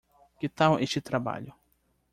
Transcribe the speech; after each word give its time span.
que 0.39 0.49
tal 0.57 0.73
este 0.85 0.99
trabalho? 1.09 1.53